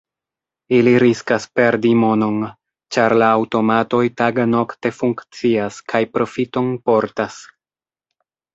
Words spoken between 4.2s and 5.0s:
tagnokte